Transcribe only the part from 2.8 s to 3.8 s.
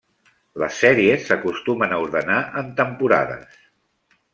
temporades.